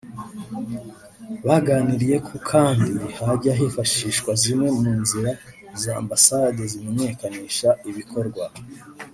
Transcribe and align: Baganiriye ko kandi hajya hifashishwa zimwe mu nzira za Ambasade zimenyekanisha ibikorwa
Baganiriye 1.47 2.17
ko 2.27 2.35
kandi 2.49 2.91
hajya 3.19 3.51
hifashishwa 3.59 4.31
zimwe 4.41 4.69
mu 4.79 4.87
nzira 5.01 5.31
za 5.81 5.91
Ambasade 6.01 6.61
zimenyekanisha 6.71 7.69
ibikorwa 7.89 8.45